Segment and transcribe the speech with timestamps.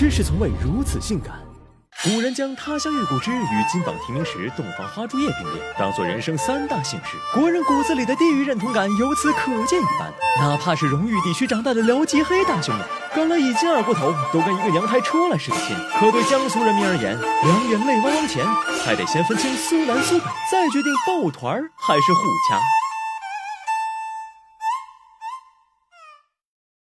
[0.00, 1.34] 真是从未如此性感。
[2.02, 7.18] 古人将他乡遇故知与金榜题名时洞房花烛夜并列，当做人生三大幸事。
[7.34, 10.10] 国人骨子里的地域认同感由此可见一斑。
[10.38, 12.84] 哪怕是荣誉地区长大的辽吉黑大兄弟，
[13.14, 15.76] 刚来一斤二锅头都跟一个娘胎出来似的亲。
[15.98, 18.42] 可对江苏人民而言，两眼泪汪汪前，
[18.82, 22.58] 还得先分清苏南苏北，再决定抱团还是互掐。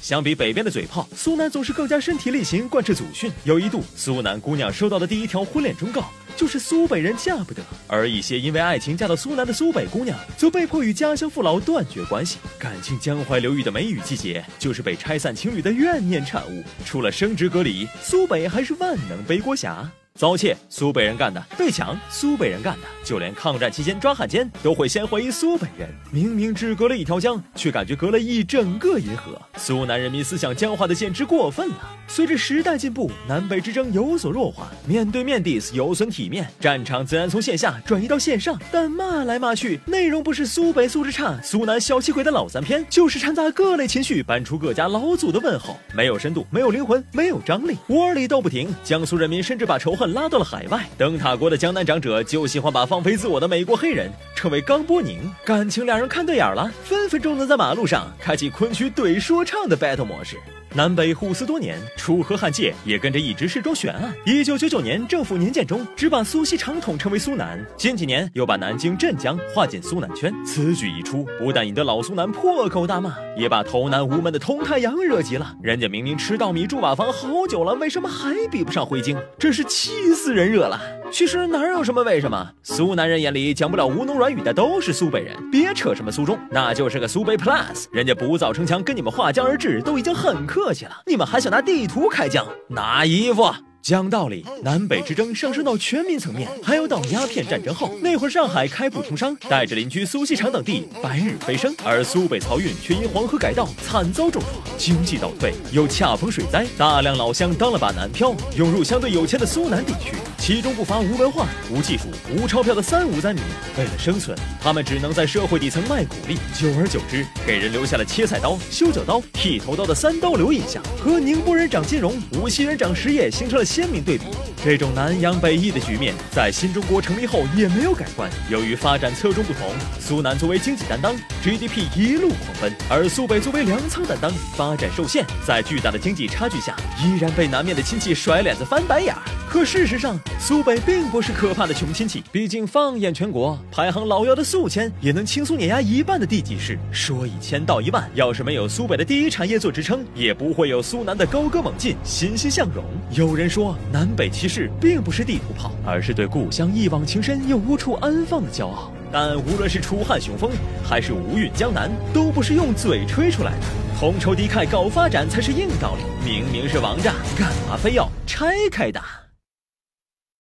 [0.00, 3.30] 相比北边的嘴炮，苏南总是更加身体力行，贯彻祖训。
[3.44, 6.04] 有一度，苏南姑娘收到的第一条婚恋忠告
[6.36, 12.38] 就是苏北人嫁不得，而一些因为爱情嫁到苏南的苏北姑娘，则被迫与家乡父老断绝关系。
[12.58, 16.64] 感情江淮流域的梅雨季节，就是被拆散情侣的怨念产物。
[16.84, 19.90] 除了生殖隔离，苏北还是万能背锅侠。
[20.20, 22.86] 遭窃，苏北人干的；被抢，苏北人干的。
[23.02, 25.88] 就连抗战期间抓汉奸，都会先怀疑苏北人。
[26.10, 29.40] 明明只隔了一条江，却感觉隔了一整个银河。
[29.56, 31.76] 苏南人民思想僵化的简直过分了。
[32.06, 38.60] 随着时代进步，南北之争有所弱化，面对面 diss 有损体面，战场自然从线下转移到线上。
[38.70, 48.68] 但骂来骂去，内容不是苏北素质差、苏南小气鬼的老三篇，就是掺杂各类情绪，搬出各家老祖的问候，没有深度，没有灵魂，没有张力，窝里斗不停。
[48.84, 50.09] 江苏人民甚至把仇恨。
[50.12, 60.36] 拉到了海外，灯塔国的江南长者就喜欢把放飞自我的美国黑人称为刚波宁，感情两人看对眼了，分分钟能在马路上开启昆曲怼说唱的 battle 模式。
[60.72, 64.14] 南北互撕多年，楚河汉界也跟着一直是桩悬案。
[64.24, 70.32] 一九九九年，政府年鉴中只把苏锡常统称为苏南，近几年又把南京、镇江划进苏南圈。
[70.46, 75.56] 此举一出，不但引得老苏南破口大骂，也把投南无门的佟太阳惹急了。
[75.60, 79.18] 人家明明吃稻米住瓦房好久了，为什么还比不上回京？
[79.40, 80.80] 真是气死人热了。
[81.12, 87.86] 其实哪有什么为什么，苏南人眼里讲不了吴侬软语的都是苏北人，别扯什么苏中，那就是个苏北 plus。
[87.90, 92.46] 人家不造城墙跟你们划江而治，都已经很客气了，你们还想拿地图开疆？
[92.68, 93.52] 拿衣服。
[93.82, 112.04] 讲道理，南北之争上升到全民层面，还要到鸦片战争后，那会儿上海开埠通商，带着邻居苏锡常等地白日飞升，而苏北漕运却因黄河改道惨遭重创，经济倒退，又恰逢水灾，大量老乡当了把南漂，涌入相对有钱的苏南地区，其中不乏无文化、无技术、
[112.36, 113.42] 无钞票的三无灾民。
[113.78, 123.64] 为了生存，他们只能在社会底层卖苦力，久而久之，给人留下了切菜刀、修脚刀、剃头刀的三刀流印象，和宁波人长金融、无锡人长实业形成了。
[123.70, 124.24] 鲜明对比，
[124.62, 128.30] 这种南洋北移的局面在新中国成立后也没有改观。
[128.50, 135.24] 由于发展侧重不同，苏南作为经济担当，GDP 一路狂奔，而苏北作为粮仓担当，发展受限。
[135.46, 139.14] 在巨大的经济差距下，依然被南面的亲戚甩脸子、翻白眼。
[139.48, 142.22] 可事实上，苏北并不是可怕的穷亲戚。
[142.30, 146.78] 毕竟，放眼全国，排行老幺的宿迁也能轻松碾压一半的地级市。
[146.92, 152.84] 说一千道一万，要是没有苏北的第一产业做支撑，也不会有苏南的高歌猛进、欣欣向荣。
[153.12, 153.74] 有人说。
[153.92, 158.92] 南北歧是并不是地图炮，而是对故乡一往情深又无处安放的骄傲。
[159.12, 160.50] 但无论是楚汉雄风，
[160.84, 163.66] 还是吴韵江南，都不是用嘴吹出来的。
[163.98, 166.02] 同仇敌忾搞发展才是硬道理。
[166.24, 169.04] 明明是王炸，干嘛非要拆开打？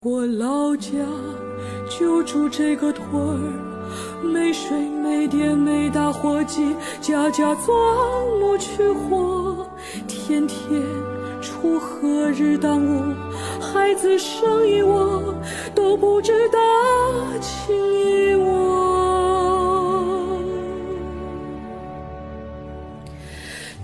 [0.03, 0.91] 我老家
[1.89, 7.69] 就住这个屯儿，没水没电没打火机，家家钻
[8.41, 9.67] 木取火，
[10.07, 10.83] 天天。
[11.45, 13.15] 出何日当午，
[13.61, 15.35] 孩子生一我
[15.75, 16.59] 都不知大
[17.41, 18.51] 情义我。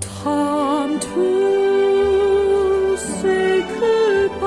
[0.01, 4.41] Time to say goodbye，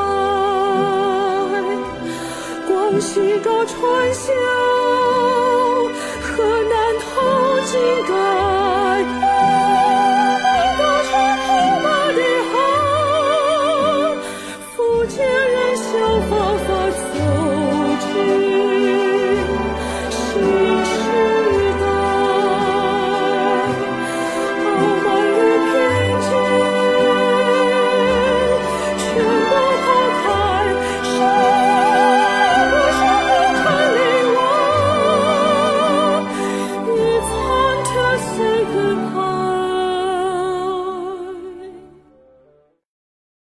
[2.68, 4.34] 广西高传销，
[6.22, 7.06] 河南淘
[7.66, 8.33] 金港。